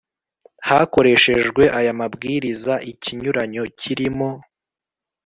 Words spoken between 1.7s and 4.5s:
aya mabwiriza ikinyuranyo kirimo